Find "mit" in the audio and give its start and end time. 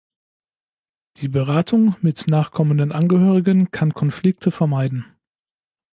2.01-2.25